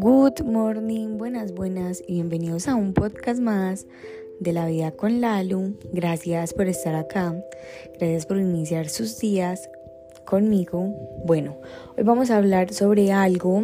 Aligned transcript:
Good 0.00 0.42
morning, 0.44 1.16
buenas, 1.16 1.52
buenas 1.54 2.02
y 2.08 2.14
bienvenidos 2.14 2.66
a 2.66 2.74
un 2.74 2.92
podcast 2.92 3.40
más 3.40 3.86
de 4.40 4.52
la 4.52 4.66
vida 4.66 4.90
con 4.90 5.20
Lalu. 5.20 5.76
Gracias 5.92 6.54
por 6.54 6.66
estar 6.66 6.96
acá, 6.96 7.40
gracias 7.98 8.26
por 8.26 8.38
iniciar 8.38 8.88
sus 8.88 9.20
días 9.20 9.70
conmigo. 10.24 10.92
Bueno, 11.24 11.56
hoy 11.96 12.02
vamos 12.02 12.32
a 12.32 12.38
hablar 12.38 12.72
sobre 12.72 13.12
algo 13.12 13.62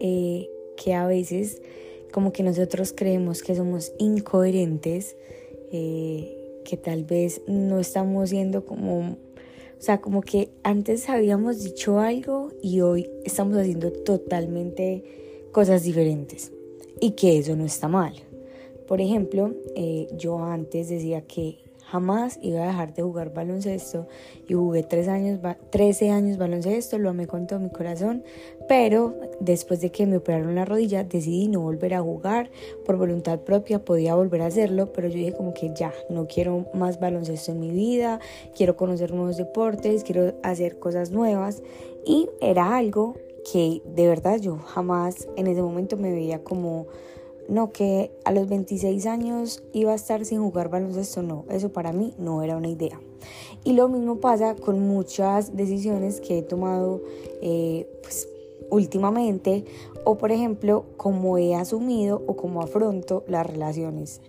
eh, 0.00 0.50
que 0.76 0.94
a 0.94 1.06
veces 1.06 1.62
como 2.12 2.32
que 2.32 2.42
nosotros 2.42 2.92
creemos 2.92 3.42
que 3.42 3.54
somos 3.54 3.92
incoherentes, 3.98 5.16
eh, 5.70 6.60
que 6.64 6.76
tal 6.76 7.04
vez 7.04 7.40
no 7.46 7.78
estamos 7.78 8.30
siendo 8.30 8.66
como 8.66 9.16
o 9.80 9.82
sea, 9.82 10.02
como 10.02 10.20
que 10.20 10.50
antes 10.62 11.08
habíamos 11.08 11.64
dicho 11.64 12.00
algo 12.00 12.52
y 12.62 12.82
hoy 12.82 13.08
estamos 13.24 13.56
haciendo 13.56 13.90
totalmente 13.90 15.48
cosas 15.52 15.84
diferentes 15.84 16.52
y 17.00 17.12
que 17.12 17.38
eso 17.38 17.56
no 17.56 17.64
está 17.64 17.88
mal. 17.88 18.12
Por 18.86 19.00
ejemplo, 19.00 19.54
eh, 19.74 20.06
yo 20.18 20.44
antes 20.44 20.90
decía 20.90 21.22
que 21.22 21.69
jamás 21.90 22.38
iba 22.40 22.62
a 22.62 22.66
dejar 22.68 22.94
de 22.94 23.02
jugar 23.02 23.34
baloncesto. 23.34 24.06
Y 24.48 24.54
jugué 24.54 24.82
tres 24.82 25.08
años, 25.08 25.40
13 25.70 26.10
años 26.10 26.38
baloncesto, 26.38 26.98
lo 26.98 27.10
amé 27.10 27.26
con 27.26 27.46
todo 27.46 27.58
mi 27.58 27.70
corazón, 27.70 28.22
pero 28.68 29.14
después 29.40 29.80
de 29.80 29.90
que 29.90 30.06
me 30.06 30.18
operaron 30.18 30.54
la 30.54 30.64
rodilla 30.64 31.04
decidí 31.04 31.48
no 31.48 31.60
volver 31.60 31.94
a 31.94 32.00
jugar. 32.00 32.50
Por 32.84 32.96
voluntad 32.96 33.40
propia, 33.40 33.84
podía 33.84 34.14
volver 34.14 34.42
a 34.42 34.46
hacerlo, 34.46 34.92
pero 34.92 35.08
yo 35.08 35.14
dije 35.14 35.32
como 35.32 35.52
que 35.52 35.72
ya, 35.74 35.92
no 36.08 36.26
quiero 36.26 36.66
más 36.74 37.00
baloncesto 37.00 37.52
en 37.52 37.60
mi 37.60 37.70
vida, 37.70 38.20
quiero 38.56 38.76
conocer 38.76 39.12
nuevos 39.12 39.36
deportes, 39.36 40.04
quiero 40.04 40.34
hacer 40.42 40.78
cosas 40.78 41.10
nuevas. 41.10 41.62
Y 42.06 42.28
era 42.40 42.76
algo 42.76 43.16
que 43.52 43.82
de 43.84 44.06
verdad 44.06 44.38
yo 44.38 44.58
jamás 44.58 45.28
en 45.36 45.46
ese 45.46 45.62
momento 45.62 45.96
me 45.96 46.12
veía 46.12 46.44
como, 46.44 46.86
no, 47.50 47.72
que 47.72 48.12
a 48.24 48.32
los 48.32 48.48
26 48.48 49.06
años 49.06 49.62
iba 49.72 49.92
a 49.92 49.96
estar 49.96 50.24
sin 50.24 50.40
jugar 50.40 50.70
baloncesto, 50.70 51.22
no, 51.22 51.44
eso 51.50 51.70
para 51.72 51.92
mí 51.92 52.14
no 52.16 52.42
era 52.42 52.56
una 52.56 52.68
idea. 52.68 53.00
Y 53.64 53.72
lo 53.72 53.88
mismo 53.88 54.20
pasa 54.20 54.54
con 54.54 54.80
muchas 54.80 55.56
decisiones 55.56 56.20
que 56.20 56.38
he 56.38 56.42
tomado 56.42 57.02
eh, 57.42 57.86
pues, 58.02 58.28
últimamente 58.70 59.64
o 60.04 60.16
por 60.16 60.32
ejemplo 60.32 60.86
cómo 60.96 61.36
he 61.36 61.54
asumido 61.54 62.22
o 62.26 62.36
cómo 62.36 62.62
afronto 62.62 63.24
las 63.26 63.46
relaciones. 63.46 64.20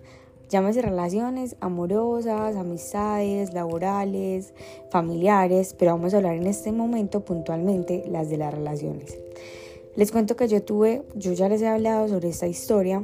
Llámese 0.50 0.82
relaciones 0.82 1.56
amorosas, 1.60 2.56
amistades, 2.56 3.54
laborales, 3.54 4.52
familiares, 4.90 5.74
pero 5.78 5.92
vamos 5.92 6.12
a 6.12 6.18
hablar 6.18 6.34
en 6.34 6.46
este 6.46 6.72
momento 6.72 7.24
puntualmente 7.24 8.04
las 8.06 8.28
de 8.28 8.36
las 8.36 8.52
relaciones. 8.52 9.16
Les 9.94 10.10
cuento 10.10 10.36
que 10.36 10.48
yo 10.48 10.62
tuve, 10.62 11.02
yo 11.14 11.32
ya 11.32 11.48
les 11.48 11.60
he 11.60 11.68
hablado 11.68 12.08
sobre 12.08 12.30
esta 12.30 12.46
historia 12.46 13.02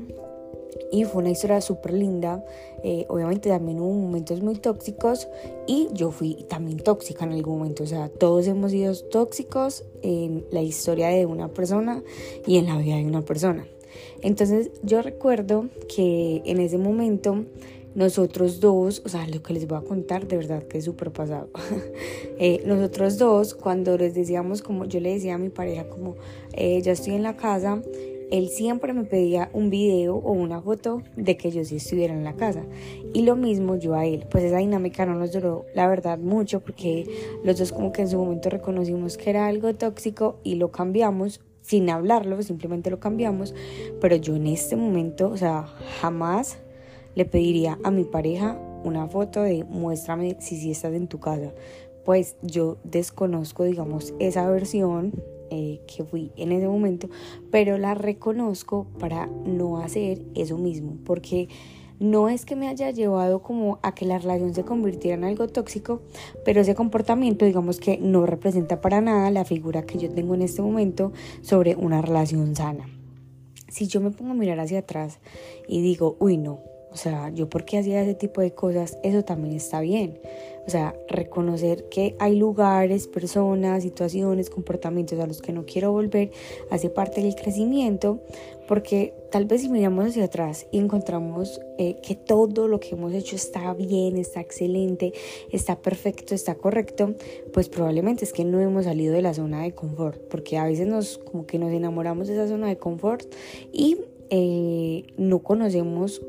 y 0.91 1.05
fue 1.05 1.20
una 1.20 1.31
historia 1.31 1.61
súper 1.61 1.92
linda. 1.92 2.42
Eh, 2.83 3.05
obviamente 3.08 3.50
también 3.50 3.81
hubo 3.81 3.92
momentos 3.92 4.41
muy 4.41 4.55
tóxicos 4.56 5.28
y 5.66 5.89
yo 5.92 6.11
fui 6.11 6.47
también 6.48 6.78
tóxica 6.78 7.25
en 7.25 7.33
algún 7.33 7.59
momento. 7.59 7.83
O 7.83 7.86
sea, 7.86 8.09
todos 8.09 8.47
hemos 8.47 8.70
sido 8.70 8.94
tóxicos 9.11 9.84
en 10.03 10.47
la 10.50 10.62
historia 10.62 11.09
de 11.09 11.27
una 11.27 11.48
persona 11.48 12.03
y 12.47 12.56
en 12.56 12.66
la 12.66 12.78
vida 12.78 12.97
de 12.97 13.05
una 13.05 13.22
persona. 13.22 13.66
Entonces 14.22 14.70
yo 14.83 15.03
recuerdo 15.03 15.66
que 15.94 16.42
en 16.44 16.61
ese 16.61 16.78
momento 16.78 17.44
nosotros 17.98 18.60
dos, 18.60 19.02
o 19.04 19.08
sea, 19.08 19.27
lo 19.27 19.42
que 19.42 19.52
les 19.52 19.66
voy 19.66 19.77
a 19.77 19.80
contar 19.80 20.28
de 20.28 20.36
verdad 20.36 20.62
que 20.62 20.78
es 20.78 20.84
súper 20.84 21.10
pasado. 21.10 21.50
Eh, 22.41 22.62
nosotros 22.64 23.18
dos, 23.18 23.52
cuando 23.52 23.98
les 23.98 24.14
decíamos 24.14 24.62
como, 24.62 24.84
yo 24.84 25.00
le 25.00 25.12
decía 25.12 25.34
a 25.34 25.38
mi 25.38 25.48
pareja 25.48 25.88
como, 25.88 26.14
eh, 26.52 26.80
ya 26.82 26.92
estoy 26.92 27.14
en 27.14 27.24
la 27.24 27.36
casa, 27.36 27.82
él 28.30 28.48
siempre 28.48 28.92
me 28.92 29.02
pedía 29.02 29.50
un 29.52 29.70
video 29.70 30.14
o 30.14 30.30
una 30.30 30.62
foto 30.62 31.02
de 31.16 31.36
que 31.36 31.50
yo 31.50 31.64
sí 31.64 31.76
estuviera 31.76 32.14
en 32.14 32.22
la 32.22 32.37
casa. 32.37 32.64
Y 33.12 33.22
lo 33.22 33.34
mismo 33.34 33.75
yo 33.75 33.97
a 33.97 34.06
él. 34.06 34.25
Pues 34.31 34.44
esa 34.44 34.58
dinámica 34.58 35.04
no 35.04 35.16
nos 35.16 35.32
duró, 35.32 35.66
la 35.75 35.88
verdad, 35.88 36.16
mucho 36.16 36.60
porque 36.60 37.10
los 37.42 37.58
dos 37.58 37.72
como 37.72 37.91
que 37.91 38.03
en 38.03 38.08
su 38.08 38.19
momento 38.19 38.50
reconocimos 38.50 39.16
que 39.16 39.31
era 39.31 39.48
algo 39.48 39.75
tóxico 39.75 40.38
y 40.44 40.54
lo 40.54 40.70
cambiamos 40.70 41.41
sin 41.60 41.91
hablarlo, 41.91 42.41
simplemente 42.42 42.88
lo 42.88 43.00
cambiamos, 43.00 43.53
pero 44.00 44.14
yo 44.14 44.37
en 44.37 44.47
este 44.47 44.76
momento, 44.76 45.28
o 45.28 45.37
sea, 45.37 45.66
jamás 46.00 46.58
le 47.14 47.24
pediría 47.24 47.78
a 47.84 47.91
mi 47.91 48.04
pareja 48.04 48.58
una 48.84 49.08
foto 49.08 49.42
de 49.42 49.64
muéstrame 49.64 50.36
si 50.41 50.56
sí 50.56 50.70
estás 50.70 50.94
en 50.94 51.08
tu 51.08 51.19
casa. 51.20 51.52
Pues 52.04 52.36
yo 52.42 52.78
desconozco, 52.84 53.64
digamos, 53.64 54.14
esa 54.19 54.48
versión 54.48 55.12
eh, 55.50 55.80
que 55.86 56.04
fui 56.04 56.32
en 56.36 56.52
ese 56.52 56.69
momento, 56.69 57.08
pero 57.50 57.78
la 57.78 57.94
reconozco 57.94 58.86
para 58.98 59.26
no 59.46 59.78
hacer 59.78 60.22
eso 60.34 60.58
mismo, 60.58 60.96
porque 61.04 61.48
no 62.00 62.28
es 62.28 62.44
que 62.44 62.54
me 62.54 62.69
haya 62.69 62.91
llevado 62.91 63.42
como 63.42 63.78
a 63.82 63.94
que 63.94 64.04
la 64.04 64.19
relación 64.19 64.54
se 64.54 64.64
convirtiera 64.64 65.16
en 65.16 65.25
algo 65.25 65.48
tóxico, 65.48 66.02
pero 66.44 66.60
ese 66.60 66.75
comportamiento 66.75 67.44
digamos 67.44 67.80
que 67.80 67.98
no 67.98 68.25
representa 68.26 68.80
para 68.80 69.00
nada 69.00 69.30
la 69.30 69.44
figura 69.44 69.82
que 69.82 69.98
yo 69.98 70.10
tengo 70.10 70.34
en 70.34 70.42
este 70.42 70.62
momento 70.62 71.12
sobre 71.40 71.75
una 71.75 72.02
relación 72.02 72.54
sana. 72.54 72.88
Si 73.69 73.86
yo 73.86 74.00
me 74.00 74.10
pongo 74.10 74.32
a 74.32 74.34
mirar 74.34 74.60
hacia 74.60 74.80
atrás 74.80 75.19
y 75.66 75.82
digo, 75.82 76.16
uy 76.20 76.36
no, 76.36 76.60
o 76.91 76.97
sea, 76.97 77.31
yo 77.31 77.49
porque 77.49 77.78
hacía 77.78 78.03
ese 78.03 78.15
tipo 78.15 78.41
de 78.41 78.53
cosas, 78.53 78.99
eso 79.03 79.25
también 79.25 79.54
está 79.54 79.81
bien. 79.81 80.19
O 80.66 80.71
sea, 80.71 80.94
reconocer 81.09 81.88
que 81.88 82.15
hay 82.19 82.37
lugares, 82.37 83.09
personas, 83.09 83.82
situaciones, 83.82 84.50
comportamientos 84.50 85.19
a 85.19 85.26
los 85.26 85.41
que 85.41 85.53
no 85.53 85.65
quiero 85.65 85.93
volver 85.93 86.31
hace 86.71 86.91
parte 86.91 87.22
del 87.22 87.34
crecimiento, 87.37 88.21
porque 88.66 89.15
tal 89.31 89.47
vez 89.47 89.62
si 89.62 89.71
miramos 89.71 90.06
hacia 90.06 90.25
atrás 90.25 90.66
y 90.71 90.78
encontramos 90.78 91.59
eh, 91.78 91.97
que 92.03 92.15
todo 92.16 92.69
lo 92.69 92.81
que 92.81 92.91
hemos 92.91 93.15
hecho 93.15 93.34
está 93.34 93.72
bien, 93.72 94.19
está 94.19 94.43
excelente, 94.43 95.15
está 95.50 95.76
perfecto, 95.76 96.34
está 96.34 96.55
correcto, 96.55 97.15
pues 97.55 97.70
probablemente 97.70 98.26
es 98.26 98.34
que 98.34 98.44
no 98.44 98.60
hemos 98.60 98.84
salido 98.84 99.15
de 99.15 99.22
la 99.22 99.32
zona 99.32 99.62
de 99.62 99.72
confort, 99.72 100.20
porque 100.28 100.59
a 100.59 100.65
veces 100.65 100.87
nos 100.87 101.16
como 101.16 101.47
que 101.47 101.59
nos 101.59 101.72
enamoramos 101.72 102.28
de 102.28 102.34
esa 102.34 102.47
zona 102.47 102.69
de 102.69 102.76
confort 102.76 103.25
y 103.72 103.97
eh, 104.28 105.05
no 105.16 105.38
conocemos 105.38 106.20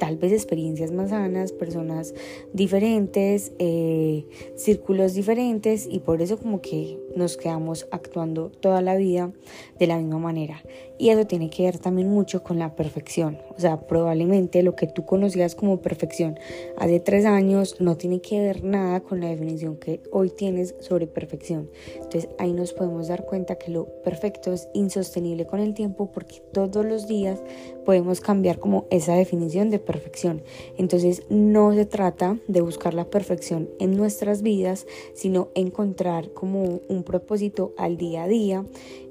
tal 0.00 0.16
vez 0.16 0.32
experiencias 0.32 0.90
más 0.92 1.10
sanas, 1.10 1.52
personas 1.52 2.14
diferentes, 2.54 3.52
eh, 3.58 4.24
círculos 4.56 5.12
diferentes 5.12 5.86
y 5.88 6.00
por 6.00 6.22
eso 6.22 6.38
como 6.38 6.62
que 6.62 6.98
nos 7.16 7.36
quedamos 7.36 7.86
actuando 7.90 8.50
toda 8.50 8.82
la 8.82 8.96
vida 8.96 9.30
de 9.78 9.86
la 9.86 9.98
misma 9.98 10.18
manera. 10.18 10.62
Y 10.98 11.08
eso 11.08 11.26
tiene 11.26 11.48
que 11.48 11.62
ver 11.62 11.78
también 11.78 12.10
mucho 12.10 12.42
con 12.42 12.58
la 12.58 12.76
perfección. 12.76 13.38
O 13.56 13.60
sea, 13.60 13.80
probablemente 13.86 14.62
lo 14.62 14.76
que 14.76 14.86
tú 14.86 15.06
conocías 15.06 15.54
como 15.54 15.80
perfección 15.80 16.38
hace 16.76 17.00
tres 17.00 17.24
años 17.24 17.76
no 17.80 17.96
tiene 17.96 18.20
que 18.20 18.38
ver 18.40 18.64
nada 18.64 19.00
con 19.00 19.20
la 19.20 19.28
definición 19.28 19.76
que 19.76 20.02
hoy 20.12 20.28
tienes 20.28 20.74
sobre 20.80 21.06
perfección. 21.06 21.70
Entonces 21.94 22.28
ahí 22.38 22.52
nos 22.52 22.74
podemos 22.74 23.08
dar 23.08 23.24
cuenta 23.24 23.56
que 23.56 23.70
lo 23.70 23.86
perfecto 24.02 24.52
es 24.52 24.68
insostenible 24.74 25.46
con 25.46 25.60
el 25.60 25.72
tiempo 25.72 26.10
porque 26.12 26.42
todos 26.52 26.84
los 26.84 27.06
días 27.06 27.42
podemos 27.86 28.20
cambiar 28.20 28.58
como 28.58 28.86
esa 28.90 29.14
definición 29.14 29.70
de 29.70 29.78
perfección. 29.78 30.42
Entonces 30.76 31.22
no 31.30 31.72
se 31.72 31.86
trata 31.86 32.38
de 32.46 32.60
buscar 32.60 32.94
la 32.94 33.06
perfección 33.06 33.70
en 33.78 33.96
nuestras 33.96 34.42
vidas, 34.42 34.86
sino 35.14 35.48
encontrar 35.54 36.32
como 36.32 36.80
un 36.88 36.99
propósito 37.02 37.74
al 37.76 37.96
día 37.96 38.24
a 38.24 38.28
día. 38.28 38.64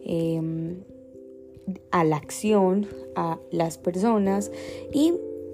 Em, 0.05 0.77
a 1.91 2.03
la 2.03 2.17
acción, 2.17 2.87
a 3.15 3.39
las 3.51 3.77
personas 3.77 4.51
y 4.93 5.13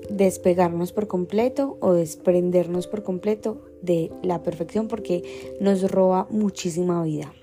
despegarnos 0.09 0.91
por 0.91 1.07
completo 1.07 1.77
o 1.81 1.93
desprendernos 1.93 2.87
por 2.87 3.03
completo 3.03 3.61
de 3.81 4.11
la 4.23 4.43
perfección 4.43 4.87
porque 4.87 5.55
nos 5.59 5.89
roba 5.89 6.27
muchísima 6.29 7.03
vida. 7.03 7.33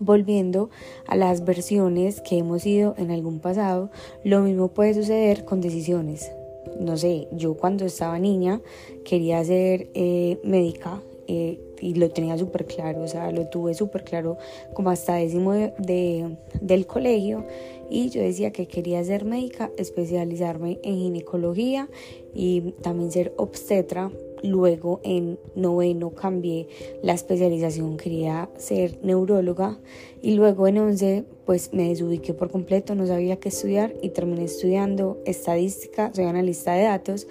Volviendo 0.00 0.70
a 1.06 1.16
las 1.16 1.44
versiones 1.44 2.20
que 2.20 2.38
hemos 2.38 2.64
ido 2.66 2.94
en 2.98 3.10
algún 3.10 3.40
pasado, 3.40 3.90
lo 4.22 4.42
mismo 4.42 4.68
puede 4.68 4.94
suceder 4.94 5.44
con 5.44 5.60
decisiones. 5.60 6.30
No 6.78 6.96
sé, 6.96 7.26
yo 7.32 7.54
cuando 7.54 7.84
estaba 7.86 8.18
niña 8.18 8.60
quería 9.04 9.42
ser 9.44 9.90
eh, 9.94 10.38
médica 10.44 11.02
eh, 11.28 11.60
y 11.80 11.94
lo 11.94 12.08
tenía 12.10 12.38
súper 12.38 12.64
claro, 12.64 13.02
o 13.02 13.08
sea, 13.08 13.30
lo 13.30 13.48
tuve 13.48 13.74
súper 13.74 14.02
claro 14.02 14.38
como 14.72 14.88
hasta 14.88 15.16
décimo 15.16 15.52
de, 15.52 16.36
del 16.60 16.86
colegio 16.86 17.44
y 17.90 18.08
yo 18.08 18.22
decía 18.22 18.50
que 18.50 18.66
quería 18.66 19.04
ser 19.04 19.26
médica, 19.26 19.70
especializarme 19.76 20.80
en 20.82 20.96
ginecología 20.96 21.88
y 22.34 22.72
también 22.82 23.12
ser 23.12 23.34
obstetra 23.36 24.10
luego 24.42 25.00
en 25.04 25.38
noveno 25.54 26.10
cambié 26.10 26.68
la 27.02 27.14
especialización, 27.14 27.96
quería 27.96 28.48
ser 28.56 28.98
neuróloga. 29.02 29.78
Y 30.20 30.34
luego 30.34 30.66
en 30.66 30.78
once 30.78 31.24
pues 31.48 31.72
me 31.72 31.88
desubiqué 31.88 32.34
por 32.34 32.50
completo, 32.50 32.94
no 32.94 33.06
sabía 33.06 33.36
qué 33.36 33.48
estudiar 33.48 33.94
y 34.02 34.10
terminé 34.10 34.44
estudiando 34.44 35.16
estadística, 35.24 36.12
soy 36.12 36.26
analista 36.26 36.74
de 36.74 36.82
datos, 36.82 37.26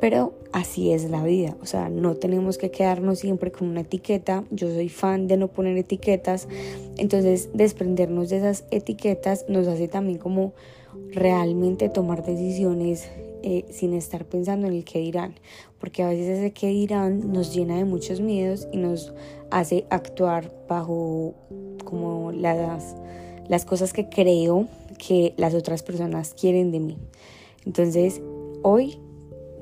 pero 0.00 0.32
así 0.52 0.90
es 0.92 1.10
la 1.10 1.22
vida, 1.22 1.54
o 1.60 1.66
sea, 1.66 1.90
no 1.90 2.14
tenemos 2.14 2.56
que 2.56 2.70
quedarnos 2.70 3.18
siempre 3.18 3.52
con 3.52 3.68
una 3.68 3.82
etiqueta, 3.82 4.44
yo 4.50 4.68
soy 4.68 4.88
fan 4.88 5.26
de 5.26 5.36
no 5.36 5.48
poner 5.48 5.76
etiquetas, 5.76 6.48
entonces 6.96 7.50
desprendernos 7.52 8.30
de 8.30 8.38
esas 8.38 8.64
etiquetas 8.70 9.44
nos 9.50 9.66
hace 9.66 9.86
también 9.86 10.16
como 10.16 10.54
realmente 11.10 11.90
tomar 11.90 12.24
decisiones 12.24 13.10
eh, 13.42 13.64
sin 13.70 13.94
estar 13.94 14.24
pensando 14.24 14.66
en 14.66 14.74
el 14.74 14.84
que 14.84 14.98
dirán, 15.00 15.34
porque 15.78 16.02
a 16.02 16.08
veces 16.08 16.38
ese 16.38 16.52
que 16.52 16.68
dirán 16.68 17.32
nos 17.32 17.54
llena 17.54 17.76
de 17.76 17.84
muchos 17.84 18.20
miedos 18.20 18.68
y 18.72 18.78
nos 18.78 19.12
hace 19.50 19.86
actuar 19.90 20.52
bajo 20.68 21.34
como 21.84 22.32
las, 22.32 22.96
las 23.48 23.64
cosas 23.64 23.92
que 23.92 24.08
creo 24.08 24.66
que 24.98 25.34
las 25.36 25.54
otras 25.54 25.82
personas 25.82 26.34
quieren 26.34 26.72
de 26.72 26.80
mí. 26.80 26.98
Entonces, 27.64 28.20
hoy 28.62 28.98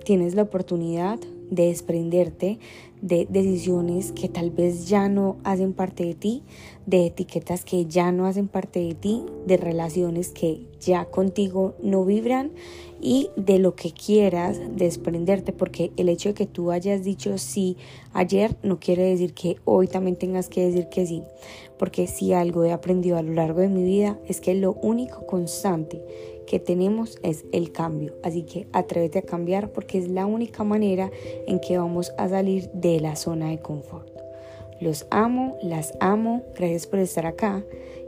tienes 0.05 0.34
la 0.34 0.43
oportunidad 0.43 1.19
de 1.50 1.66
desprenderte 1.66 2.58
de 3.02 3.26
decisiones 3.28 4.12
que 4.12 4.28
tal 4.28 4.50
vez 4.50 4.88
ya 4.88 5.08
no 5.08 5.37
hacen 5.44 5.75
parte 5.75 6.04
de 6.04 6.14
ti, 6.14 6.43
de 6.87 7.06
etiquetas 7.06 7.64
que 7.64 7.84
ya 7.87 8.10
no 8.10 8.26
hacen 8.26 8.48
parte 8.48 8.81
de 8.81 8.94
ti, 8.94 9.22
de 9.46 9.56
relaciones 9.56 10.31
que 10.31 10.66
ya 10.81 11.04
contigo 11.04 11.75
no 11.82 12.04
vibran 12.04 12.52
y 13.00 13.31
de 13.37 13.58
lo 13.58 13.75
que 13.75 13.93
quieras 13.93 14.58
desprenderte, 14.75 15.52
porque 15.52 15.93
el 15.96 16.08
hecho 16.08 16.31
de 16.31 16.34
que 16.34 16.46
tú 16.46 16.70
hayas 16.70 17.04
dicho 17.04 17.37
sí 17.38 17.76
ayer 18.12 18.56
no 18.62 18.81
quiere 18.81 19.04
decir 19.04 19.34
que 19.34 19.56
hoy 19.64 19.88
también 19.88 20.16
tengas 20.16 20.48
que 20.48 20.66
decir 20.66 20.88
que 20.88 21.06
sí, 21.06 21.22
porque 21.78 22.06
si 22.06 22.32
algo 22.32 22.64
he 22.64 22.72
aprendido 22.72 23.19
a 23.19 23.22
lo 23.22 23.34
largo 23.34 23.60
de 23.60 23.69
mi 23.69 23.84
vida 23.84 24.19
es 24.26 24.40
que 24.40 24.54
lo 24.54 24.72
único 24.72 25.26
constante 25.26 26.02
que 26.46 26.58
tenemos 26.58 27.19
es 27.22 27.44
el 27.52 27.72
cambio. 27.72 28.14
Así 28.22 28.43
que 28.43 28.66
atrévete 28.72 29.19
a 29.19 29.22
cambiar 29.22 29.72
porque 29.72 29.98
es 29.98 30.08
la 30.08 30.26
única 30.26 30.64
manera 30.64 31.10
en 31.46 31.60
que 31.60 31.78
vamos 31.78 32.12
a 32.19 32.28
salir 32.28 32.70
de 32.72 33.00
la 33.00 33.16
zona 33.16 33.50
de 33.50 33.58
confort. 33.58 34.08
Los 34.81 35.06
amo, 35.10 35.56
las 35.62 35.94
amo, 36.00 36.43
gracias 36.54 36.87
por 36.87 36.98
estar 36.98 37.26
acá 37.26 37.64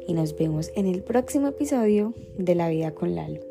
y 0.06 0.12
nos 0.12 0.37
vemos 0.37 0.70
en 0.75 0.87
el 0.87 1.02
próximo 1.02 1.49
episodio 1.49 2.14
de 2.37 2.55
La 2.55 2.69
vida 2.69 2.93
con 2.93 3.14
Lalo. 3.14 3.48